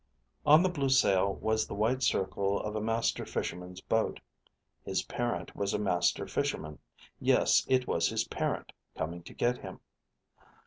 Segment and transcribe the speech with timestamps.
[0.47, 4.19] On the blue sail was the white circle of a Master Fisherman's boat.
[4.83, 6.79] His parent was a Master Fisherman.
[7.19, 9.79] Yes, it was his parent coming to get him.